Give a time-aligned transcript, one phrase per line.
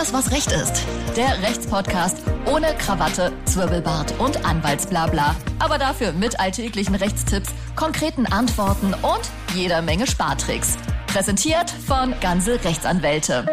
[0.00, 0.86] Alles, was Recht ist.
[1.14, 5.36] Der Rechtspodcast ohne Krawatte, Zwirbelbart und Anwaltsblabla.
[5.58, 9.20] Aber dafür mit alltäglichen Rechtstipps, konkreten Antworten und
[9.54, 10.78] jeder Menge Spartricks.
[11.06, 13.44] Präsentiert von Ganze Rechtsanwälte.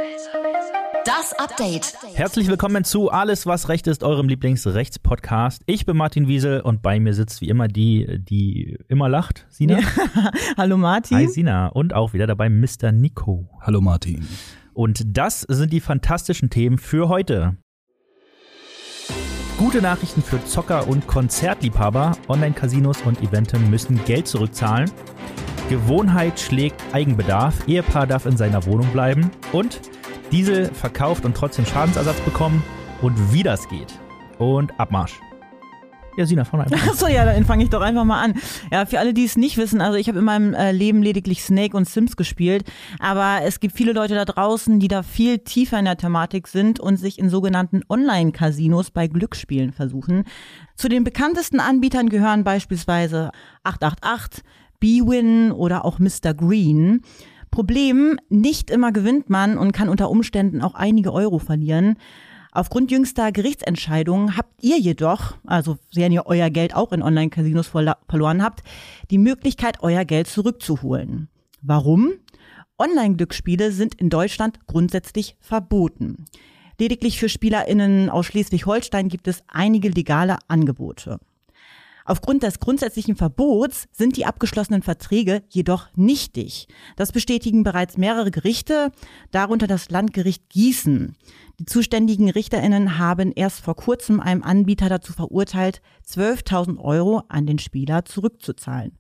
[1.04, 1.98] Das Update.
[2.14, 5.64] Herzlich willkommen zu Alles, was Recht ist, eurem Lieblingsrechtspodcast.
[5.66, 9.80] Ich bin Martin Wiesel und bei mir sitzt wie immer die, die immer lacht, Sina.
[9.80, 10.32] Ja.
[10.58, 11.18] Hallo Martin.
[11.18, 11.68] Hi Sina.
[11.68, 12.94] Und auch wieder dabei Mr.
[12.94, 13.50] Nico.
[13.60, 14.26] Hallo Martin.
[14.78, 17.58] Und das sind die fantastischen Themen für heute.
[19.58, 22.16] Gute Nachrichten für Zocker und Konzertliebhaber.
[22.28, 24.92] Online-Casinos und Eventim müssen Geld zurückzahlen.
[25.68, 27.68] Gewohnheit schlägt Eigenbedarf.
[27.68, 29.32] Ehepaar darf in seiner Wohnung bleiben.
[29.52, 29.82] Und
[30.32, 32.62] Diesel verkauft und trotzdem Schadensersatz bekommen
[33.02, 34.00] und wie das geht.
[34.38, 35.20] Und Abmarsch.
[36.18, 36.88] Ja, Sina, fang einfach.
[36.88, 38.34] Achso, ja, dann fange ich doch einfach mal an.
[38.72, 41.44] Ja, für alle, die es nicht wissen, also ich habe in meinem äh, Leben lediglich
[41.44, 42.64] Snake und Sims gespielt,
[42.98, 46.80] aber es gibt viele Leute da draußen, die da viel tiefer in der Thematik sind
[46.80, 50.24] und sich in sogenannten Online-Casinos bei Glücksspielen versuchen.
[50.76, 53.30] Zu den bekanntesten Anbietern gehören beispielsweise
[53.64, 54.44] 888,
[54.80, 56.34] Bwin oder auch Mr.
[56.36, 57.02] Green.
[57.52, 61.98] Problem, nicht immer gewinnt man und kann unter Umständen auch einige Euro verlieren.
[62.58, 68.42] Aufgrund jüngster Gerichtsentscheidungen habt ihr jedoch, also wenn ihr euer Geld auch in Online-Casinos verloren
[68.42, 68.64] habt,
[69.12, 71.30] die Möglichkeit, euer Geld zurückzuholen.
[71.62, 72.14] Warum?
[72.80, 76.26] Online-Glücksspiele sind in Deutschland grundsätzlich verboten.
[76.80, 81.20] Lediglich für SpielerInnen aus Schleswig-Holstein gibt es einige legale Angebote.
[82.08, 86.70] Aufgrund des grundsätzlichen Verbots sind die abgeschlossenen Verträge jedoch nichtig.
[86.96, 88.94] Das bestätigen bereits mehrere Gerichte,
[89.32, 91.18] darunter das Landgericht Gießen.
[91.60, 97.60] Die zuständigen Richterinnen haben erst vor kurzem einem Anbieter dazu verurteilt, 12.000 Euro an den
[97.60, 98.98] Spieler zurückzuzahlen.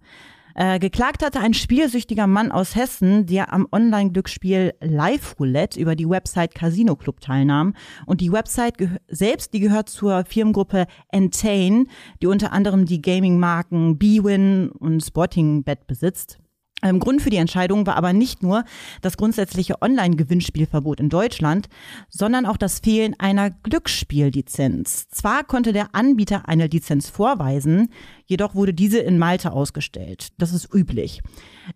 [0.59, 6.09] Äh, geklagt hatte ein spielsüchtiger Mann aus Hessen, der am Online-Glücksspiel Live Roulette über die
[6.09, 7.75] Website Casino Club teilnahm.
[8.08, 8.73] Und die Website
[9.08, 11.88] selbst, die gehört zur Firmengruppe Entain,
[12.23, 16.39] die unter anderem die Gaming-Marken Bwin und Sporting Bet besitzt.
[16.83, 18.64] Ähm, Grund für die Entscheidung war aber nicht nur
[19.02, 21.70] das grundsätzliche Online-Gewinnspielverbot in Deutschland,
[22.08, 25.08] sondern auch das Fehlen einer Glücksspiellizenz.
[25.10, 27.89] Zwar konnte der Anbieter eine Lizenz vorweisen,
[28.26, 30.30] jedoch wurde diese in Malta ausgestellt.
[30.37, 31.21] Das ist üblich.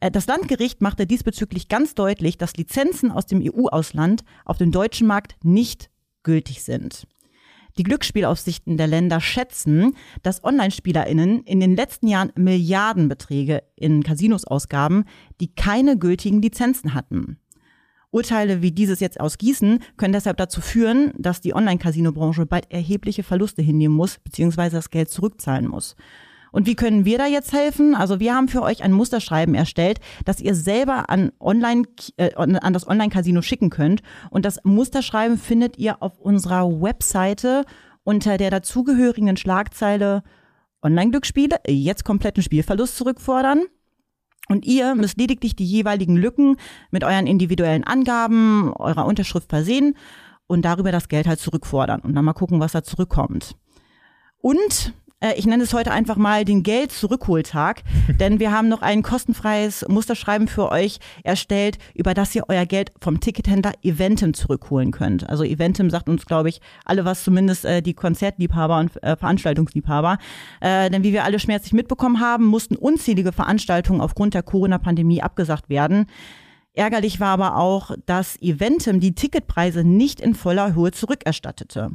[0.01, 5.07] Äh, das Landgericht machte diesbezüglich ganz deutlich, dass Lizenzen aus dem EU-Ausland auf dem deutschen
[5.07, 5.89] Markt nicht
[6.21, 7.07] gültig sind.
[7.77, 15.05] Die Glücksspielaufsichten der Länder schätzen, dass Online-SpielerInnen in den letzten Jahren Milliardenbeträge in Casinos ausgaben,
[15.39, 17.37] die keine gültigen Lizenzen hatten.
[18.11, 23.23] Urteile wie dieses jetzt aus Gießen können deshalb dazu führen, dass die Online-Casino-Branche bald erhebliche
[23.23, 24.69] Verluste hinnehmen muss bzw.
[24.69, 25.95] das Geld zurückzahlen muss.
[26.51, 27.95] Und wie können wir da jetzt helfen?
[27.95, 31.83] Also wir haben für euch ein Musterschreiben erstellt, das ihr selber an, Online,
[32.17, 34.01] äh, an das Online-Casino schicken könnt.
[34.29, 37.63] Und das Musterschreiben findet ihr auf unserer Webseite
[38.03, 40.23] unter der dazugehörigen Schlagzeile
[40.81, 43.61] Online-Glücksspiele, jetzt kompletten Spielverlust zurückfordern.
[44.49, 46.57] Und ihr müsst lediglich die jeweiligen Lücken
[46.89, 49.95] mit euren individuellen Angaben, eurer Unterschrift versehen
[50.47, 53.55] und darüber das Geld halt zurückfordern und dann mal gucken, was da zurückkommt.
[54.39, 57.83] Und äh, ich nenne es heute einfach mal den Geld-Zurückholtag,
[58.19, 62.91] denn wir haben noch ein kostenfreies Musterschreiben für euch erstellt, über das ihr euer Geld
[62.99, 65.29] vom Tickethändler Eventim zurückholen könnt.
[65.29, 70.17] Also Eventim sagt uns, glaube ich, alle was, zumindest äh, die Konzertliebhaber und äh, Veranstaltungsliebhaber.
[70.59, 75.69] Äh, denn wie wir alle schmerzlich mitbekommen haben, mussten unzählige Veranstaltungen aufgrund der Corona-Pandemie abgesagt
[75.69, 76.07] werden.
[76.73, 81.91] Ärgerlich war aber auch, dass Eventim die Ticketpreise nicht in voller Höhe zurückerstattete.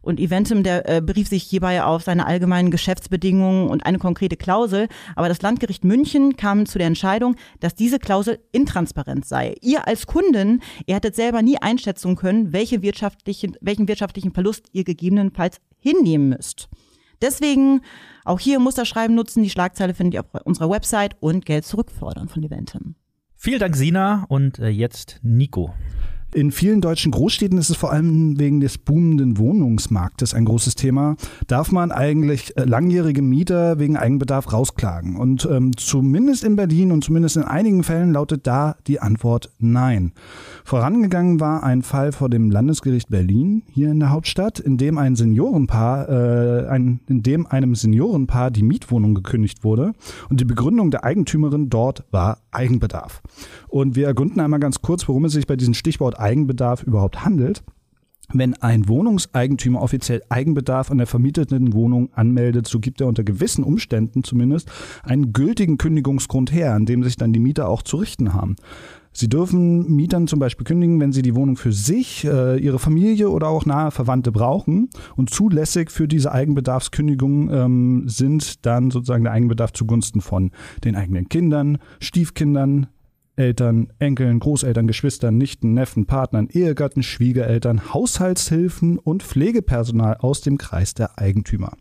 [0.00, 4.88] Und Eventim, der äh, berief sich hierbei auf seine allgemeinen Geschäftsbedingungen und eine konkrete Klausel.
[5.16, 9.54] Aber das Landgericht München kam zu der Entscheidung, dass diese Klausel intransparent sei.
[9.60, 14.84] Ihr als Kunden, ihr hättet selber nie einschätzen können, welche wirtschaftlichen, welchen wirtschaftlichen Verlust ihr
[14.84, 16.68] gegebenenfalls hinnehmen müsst.
[17.20, 17.80] Deswegen
[18.24, 19.42] auch hier Musterschreiben nutzen.
[19.42, 22.94] Die Schlagzeile findet ihr auf unserer Website und Geld zurückfordern von Eventim.
[23.34, 24.24] Vielen Dank, Sina.
[24.28, 25.74] Und äh, jetzt Nico.
[26.34, 31.16] In vielen deutschen Großstädten ist es vor allem wegen des boomenden Wohnungsmarktes ein großes Thema.
[31.46, 35.16] Darf man eigentlich äh, langjährige Mieter wegen Eigenbedarf rausklagen?
[35.16, 40.12] Und ähm, zumindest in Berlin und zumindest in einigen Fällen lautet da die Antwort nein.
[40.64, 45.16] Vorangegangen war ein Fall vor dem Landesgericht Berlin hier in der Hauptstadt, in dem ein
[45.16, 49.94] Seniorenpaar, äh, ein, in dem einem Seniorenpaar die Mietwohnung gekündigt wurde
[50.28, 53.22] und die Begründung der Eigentümerin dort war Eigenbedarf.
[53.66, 57.62] Und wir ergründen einmal ganz kurz, worum es sich bei diesem Stichwort Eigenbedarf überhaupt handelt.
[58.30, 63.64] Wenn ein Wohnungseigentümer offiziell Eigenbedarf an der vermieteten Wohnung anmeldet, so gibt er unter gewissen
[63.64, 64.70] Umständen zumindest
[65.02, 68.56] einen gültigen Kündigungsgrund her, an dem sich dann die Mieter auch zu richten haben.
[69.12, 73.30] Sie dürfen Mietern zum Beispiel kündigen, wenn sie die Wohnung für sich, äh, ihre Familie
[73.30, 74.90] oder auch nahe Verwandte brauchen.
[75.16, 80.52] Und zulässig für diese Eigenbedarfskündigung ähm, sind dann sozusagen der Eigenbedarf zugunsten von
[80.84, 82.88] den eigenen Kindern, Stiefkindern,
[83.38, 90.94] Eltern, Enkeln, Großeltern, Geschwistern, Nichten, Neffen, Partnern, Ehegatten, Schwiegereltern, Haushaltshilfen und Pflegepersonal aus dem Kreis
[90.94, 91.72] der Eigentümer.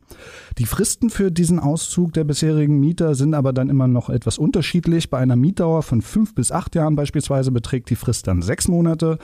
[0.60, 5.10] Die Fristen für diesen Auszug der bisherigen Mieter sind aber dann immer noch etwas unterschiedlich.
[5.10, 9.18] Bei einer Mietdauer von fünf bis acht Jahren beispielsweise beträgt die Frist dann sechs Monate.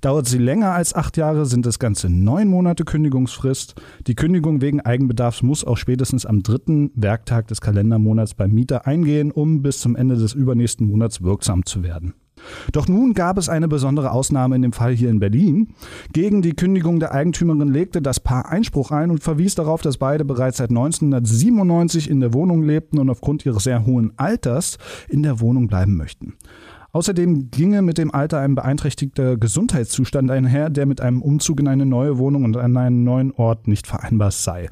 [0.00, 3.74] Dauert sie länger als acht Jahre, sind es ganze neun Monate Kündigungsfrist.
[4.06, 9.32] Die Kündigung wegen Eigenbedarfs muss auch spätestens am dritten Werktag des Kalendermonats beim Mieter eingehen,
[9.32, 12.14] um bis zum Ende des übernächsten Monats wirksam zu werden.
[12.72, 15.74] Doch nun gab es eine besondere Ausnahme in dem Fall hier in Berlin.
[16.12, 20.24] Gegen die Kündigung der Eigentümerin legte das Paar Einspruch ein und verwies darauf, dass beide
[20.24, 24.78] bereits seit 1997 in der Wohnung lebten und aufgrund ihres sehr hohen Alters
[25.08, 26.34] in der Wohnung bleiben möchten.
[26.92, 31.86] Außerdem ginge mit dem Alter ein beeinträchtigter Gesundheitszustand einher, der mit einem Umzug in eine
[31.86, 34.68] neue Wohnung und an einen neuen Ort nicht vereinbar sei.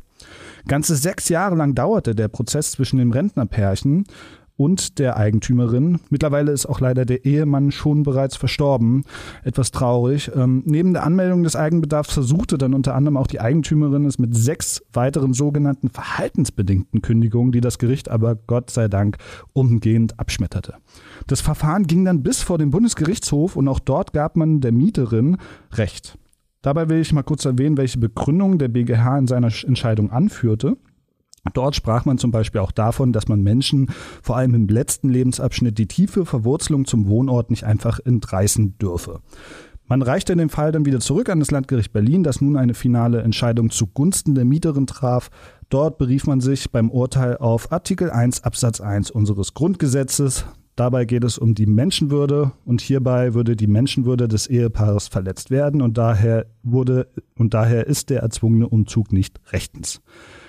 [0.67, 4.05] Ganze sechs Jahre lang dauerte der Prozess zwischen dem Rentnerpärchen
[4.59, 6.01] und der Eigentümerin.
[6.11, 9.05] Mittlerweile ist auch leider der Ehemann schon bereits verstorben.
[9.45, 10.33] Etwas traurig.
[10.35, 14.37] Ähm, neben der Anmeldung des Eigenbedarfs versuchte dann unter anderem auch die Eigentümerin es mit
[14.37, 19.19] sechs weiteren sogenannten verhaltensbedingten Kündigungen, die das Gericht aber Gott sei Dank
[19.53, 20.75] umgehend abschmetterte.
[21.29, 25.37] Das Verfahren ging dann bis vor den Bundesgerichtshof und auch dort gab man der Mieterin
[25.73, 26.19] Recht.
[26.63, 30.77] Dabei will ich mal kurz erwähnen, welche Begründung der BGH in seiner Entscheidung anführte.
[31.55, 33.91] Dort sprach man zum Beispiel auch davon, dass man Menschen
[34.23, 39.21] vor allem im letzten Lebensabschnitt die tiefe Verwurzelung zum Wohnort nicht einfach entreißen dürfe.
[39.91, 43.23] Man reichte den Fall dann wieder zurück an das Landgericht Berlin, das nun eine finale
[43.23, 45.31] Entscheidung zugunsten der Mieterin traf.
[45.71, 50.45] Dort berief man sich beim Urteil auf Artikel 1 Absatz 1 unseres Grundgesetzes.
[50.77, 55.81] Dabei geht es um die Menschenwürde und hierbei würde die Menschenwürde des Ehepaares verletzt werden
[55.81, 60.03] und daher wurde und daher ist der erzwungene Umzug nicht rechtens.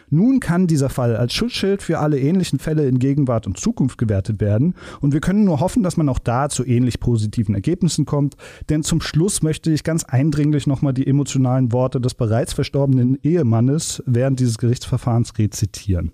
[0.09, 4.41] Nun kann dieser Fall als Schutzschild für alle ähnlichen Fälle in Gegenwart und Zukunft gewertet
[4.41, 8.35] werden und wir können nur hoffen, dass man auch da zu ähnlich positiven Ergebnissen kommt,
[8.69, 14.01] denn zum Schluss möchte ich ganz eindringlich nochmal die emotionalen Worte des bereits verstorbenen Ehemannes
[14.05, 16.11] während dieses Gerichtsverfahrens rezitieren.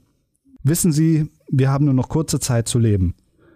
[0.63, 3.15] Wissen Sie, wir haben nur noch kurze Zeit zu leben.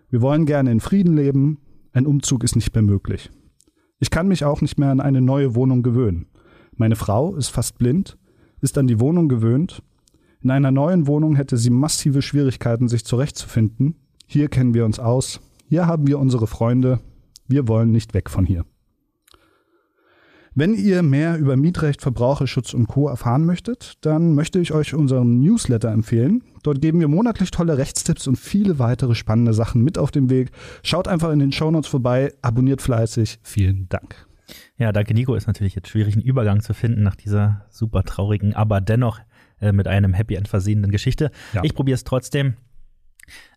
[0.09, 1.59] Wir wollen gerne in Frieden leben,
[1.92, 3.30] ein Umzug ist nicht mehr möglich.
[4.00, 6.27] Ich kann mich auch nicht mehr an eine neue Wohnung gewöhnen.
[6.75, 8.18] Meine Frau ist fast blind,
[8.62, 9.83] ist an die Wohnung gewöhnt
[10.41, 13.95] in einer neuen Wohnung hätte sie massive Schwierigkeiten, sich zurechtzufinden.
[14.25, 15.41] Hier kennen wir uns aus.
[15.68, 17.00] Hier haben wir unsere Freunde.
[17.47, 18.65] Wir wollen nicht weg von hier.
[20.56, 23.07] Wenn ihr mehr über Mietrecht, Verbraucherschutz und Co.
[23.07, 26.44] erfahren möchtet, dann möchte ich euch unseren Newsletter empfehlen.
[26.63, 30.51] Dort geben wir monatlich tolle Rechtstipps und viele weitere spannende Sachen mit auf den Weg.
[30.83, 33.39] Schaut einfach in den Shownotes vorbei, abonniert fleißig.
[33.44, 34.27] Vielen Dank.
[34.77, 35.35] Ja, danke Nico.
[35.35, 39.19] Ist natürlich jetzt schwierig, einen Übergang zu finden nach dieser super traurigen, aber dennoch
[39.61, 41.31] äh, mit einem Happy End versehenen Geschichte.
[41.53, 41.63] Ja.
[41.63, 42.56] Ich probiere es trotzdem.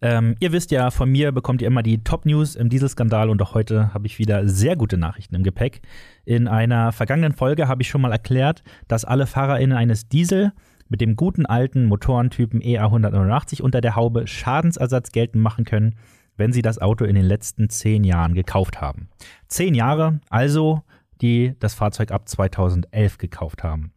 [0.00, 3.54] Ähm, ihr wisst ja, von mir bekommt ihr immer die Top-News im Dieselskandal und auch
[3.54, 5.80] heute habe ich wieder sehr gute Nachrichten im Gepäck.
[6.24, 10.52] In einer vergangenen Folge habe ich schon mal erklärt, dass alle FahrerInnen eines Diesel
[10.88, 15.96] mit dem guten alten Motorentypen EA189 unter der Haube Schadensersatz geltend machen können,
[16.36, 19.08] wenn sie das Auto in den letzten zehn Jahren gekauft haben.
[19.48, 20.82] Zehn Jahre, also
[21.22, 23.92] die das Fahrzeug ab 2011 gekauft haben.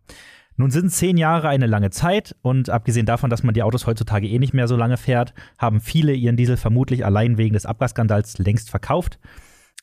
[0.57, 4.27] Nun sind zehn Jahre eine lange Zeit und abgesehen davon, dass man die Autos heutzutage
[4.27, 8.38] eh nicht mehr so lange fährt, haben viele ihren Diesel vermutlich allein wegen des Abgasskandals
[8.38, 9.19] längst verkauft.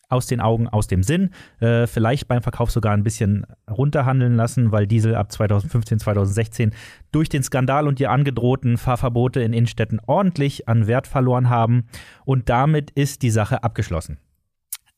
[0.08, 1.30] Aus den Augen, aus dem Sinn.
[1.58, 6.74] Äh, vielleicht beim Verkauf sogar ein bisschen runterhandeln lassen, weil Diesel ab 2015, 2016
[7.12, 11.86] durch den Skandal und die angedrohten Fahrverbote in Innenstädten ordentlich an Wert verloren haben.
[12.26, 14.18] Und damit ist die Sache abgeschlossen.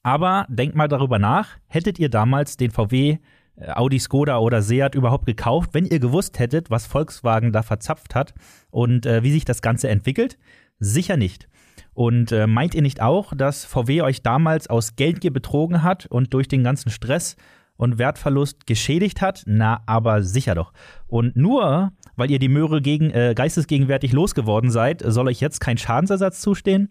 [0.02, 3.18] Aber denkt mal darüber nach, hättet ihr damals den VW
[3.60, 8.34] Audi, Skoda oder Seat überhaupt gekauft, wenn ihr gewusst hättet, was Volkswagen da verzapft hat
[8.70, 10.38] und äh, wie sich das Ganze entwickelt?
[10.78, 11.48] Sicher nicht.
[11.92, 16.34] Und äh, meint ihr nicht auch, dass VW euch damals aus Geldgier betrogen hat und
[16.34, 17.36] durch den ganzen Stress
[17.76, 19.44] und Wertverlust geschädigt hat?
[19.46, 20.72] Na, aber sicher doch.
[21.06, 25.78] Und nur weil ihr die Möhre gegen, äh, geistesgegenwärtig losgeworden seid, soll euch jetzt kein
[25.78, 26.90] Schadensersatz zustehen?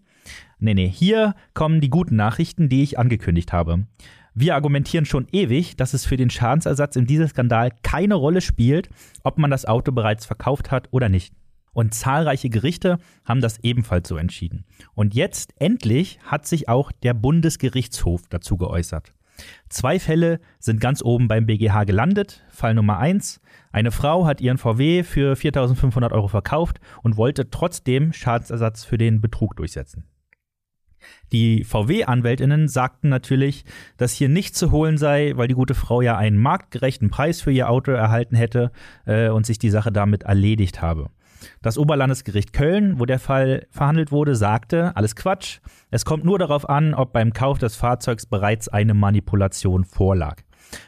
[0.59, 3.85] Nee, nee, hier kommen die guten Nachrichten, die ich angekündigt habe.
[4.35, 8.89] Wir argumentieren schon ewig, dass es für den Schadensersatz in diesem Skandal keine Rolle spielt,
[9.23, 11.33] ob man das Auto bereits verkauft hat oder nicht.
[11.73, 14.65] Und zahlreiche Gerichte haben das ebenfalls so entschieden.
[14.95, 19.13] Und jetzt endlich hat sich auch der Bundesgerichtshof dazu geäußert.
[19.69, 22.43] Zwei Fälle sind ganz oben beim BGH gelandet.
[22.49, 28.13] Fall Nummer eins: Eine Frau hat ihren VW für 4.500 Euro verkauft und wollte trotzdem
[28.13, 30.05] Schadensersatz für den Betrug durchsetzen.
[31.31, 33.65] Die VW-Anwältinnen sagten natürlich,
[33.97, 37.51] dass hier nichts zu holen sei, weil die gute Frau ja einen marktgerechten Preis für
[37.51, 38.71] ihr Auto erhalten hätte
[39.05, 41.09] äh, und sich die Sache damit erledigt habe.
[41.61, 45.59] Das Oberlandesgericht Köln, wo der Fall verhandelt wurde, sagte, alles Quatsch.
[45.91, 50.37] Es kommt nur darauf an, ob beim Kauf des Fahrzeugs bereits eine Manipulation vorlag.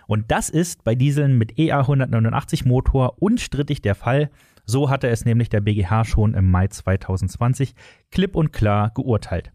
[0.07, 4.29] Und das ist bei Dieseln mit EA 189 Motor unstrittig der Fall.
[4.65, 7.75] So hatte es nämlich der BGH schon im Mai 2020
[8.12, 9.51] klipp und klar geurteilt.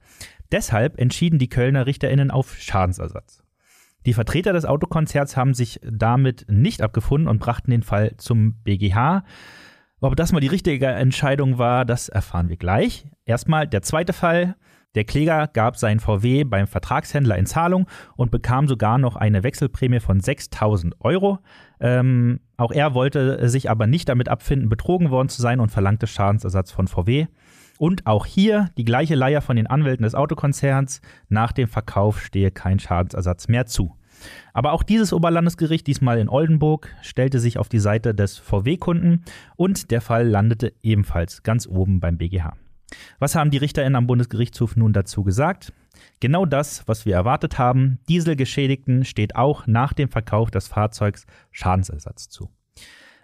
[0.52, 3.42] Deshalb entschieden die Kölner RichterInnen auf Schadensersatz.
[4.07, 9.25] Die Vertreter des Autokonzerts haben sich damit nicht abgefunden und brachten den Fall zum BGH.
[10.00, 13.07] Ob das mal die richtige Entscheidung war, das erfahren wir gleich.
[13.26, 14.57] Erstmal der zweite Fall.
[14.97, 20.00] Der Kläger gab seinen VW beim Vertragshändler in Zahlung und bekam sogar noch eine Wechselprämie
[20.00, 21.38] von 6000 Euro.
[21.78, 26.09] Ähm, auch er wollte sich aber nicht damit abfinden, betrogen worden zu sein und verlangte
[26.09, 27.26] Schadensersatz von VW.
[27.80, 31.00] Und auch hier die gleiche Leier von den Anwälten des Autokonzerns.
[31.30, 33.96] Nach dem Verkauf stehe kein Schadensersatz mehr zu.
[34.52, 39.25] Aber auch dieses Oberlandesgericht, diesmal in Oldenburg, stellte sich auf die Seite des VW-Kunden
[39.56, 42.52] und der Fall landete ebenfalls ganz oben beim BGH.
[43.18, 45.72] Was haben die RichterInnen am Bundesgerichtshof nun dazu gesagt?
[46.20, 47.99] Genau das, was wir erwartet haben.
[48.10, 52.50] Dieselgeschädigten steht auch nach dem Verkauf des Fahrzeugs Schadensersatz zu.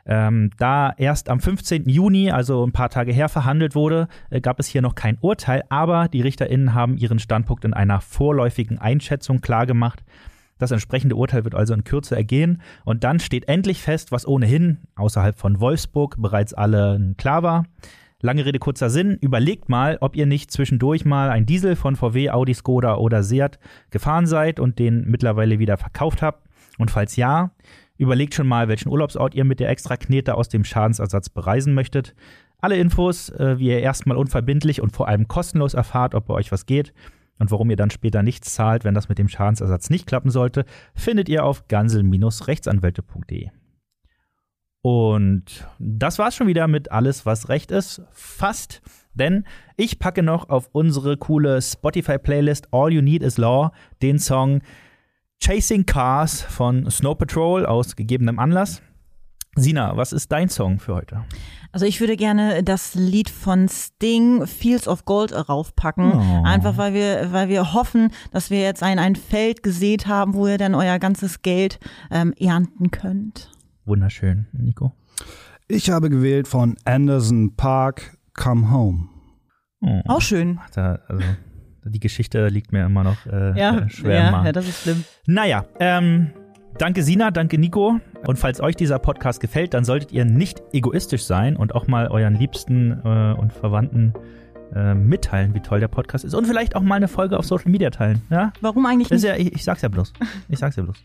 [0.07, 1.89] Ähm, da erst am 15.
[1.89, 5.65] Juni, also ein paar Tage her, verhandelt wurde, äh, gab es hier noch kein Urteil,
[5.69, 10.05] aber die RichterInnen haben ihren Standpunkt in einer vorläufigen Einschätzung klargemacht.
[10.59, 14.79] Das entsprechende Urteil wird also in Kürze ergehen und dann steht endlich fest, was ohnehin
[14.95, 17.65] außerhalb von Wolfsburg bereits allen klar war.
[18.23, 19.19] Lange Rede, kurzer Sinn.
[19.21, 23.59] Überlegt mal, ob ihr nicht zwischendurch mal ein Diesel von VW, Audi, Skoda oder Seat
[23.91, 26.49] gefahren seid und den mittlerweile wieder verkauft habt.
[26.79, 27.51] Und falls ja,
[27.99, 32.15] Überlegt schon mal, welchen Urlaubsort ihr mit der extra Knete aus dem Schadensersatz bereisen möchtet.
[32.59, 36.53] Alle Infos, äh, wie ihr erstmal unverbindlich und vor allem kostenlos erfahrt, ob bei euch
[36.53, 36.93] was geht
[37.39, 40.65] und warum ihr dann später nichts zahlt, wenn das mit dem Schadensersatz nicht klappen sollte,
[40.95, 43.51] findet ihr auf gansel-rechtsanwälte.de.
[44.83, 48.03] Und das war's schon wieder mit alles, was recht ist.
[48.13, 48.83] Fast.
[49.15, 49.45] Denn
[49.77, 54.61] ich packe noch auf unsere coole Spotify-Playlist All You Need Is Law den Song
[55.43, 58.83] Chasing Cars von Snow Patrol aus gegebenem Anlass.
[59.55, 61.25] Sina, was ist dein Song für heute?
[61.73, 66.13] Also ich würde gerne das Lied von Sting, Fields of Gold, raufpacken.
[66.13, 66.43] Oh.
[66.45, 70.47] Einfach weil wir, weil wir hoffen, dass wir jetzt ein, ein Feld gesät haben, wo
[70.47, 71.79] ihr dann euer ganzes Geld
[72.11, 73.51] ähm, ernten könnt.
[73.87, 74.93] Wunderschön, Nico.
[75.69, 79.09] Ich habe gewählt von Anderson Park, Come Home.
[79.81, 80.03] Oh.
[80.07, 80.61] Auch schön.
[80.75, 81.25] Da, also
[81.89, 84.45] die Geschichte liegt mir immer noch äh, ja, äh, schwer ja.
[84.45, 85.05] Ja, das ist schlimm.
[85.27, 86.31] Naja, ähm,
[86.79, 88.01] danke Sina, danke Nico.
[88.27, 92.09] Und falls euch dieser Podcast gefällt, dann solltet ihr nicht egoistisch sein und auch mal
[92.09, 94.15] euren Liebsten äh, und Verwandten
[94.75, 96.35] äh, mitteilen, wie toll der Podcast ist.
[96.35, 98.23] Und vielleicht auch mal eine Folge auf Social Media teilen.
[98.31, 98.53] Ja?
[98.61, 99.25] Warum eigentlich nicht?
[99.25, 100.13] Ja, ich, ich, sag's ja bloß.
[100.49, 100.97] Ich sag's ja bloß.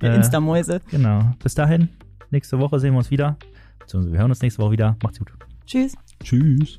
[0.00, 0.80] Die äh, Instamäuse.
[0.90, 1.32] Genau.
[1.42, 1.88] Bis dahin,
[2.30, 3.36] nächste Woche sehen wir uns wieder.
[3.78, 4.96] Beziehungsweise wir hören uns nächste Woche wieder.
[5.02, 5.32] Macht's gut.
[5.66, 5.94] Tschüss.
[6.22, 6.78] Tschüss.